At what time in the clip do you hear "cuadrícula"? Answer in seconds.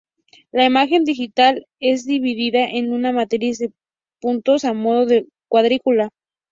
5.47-6.09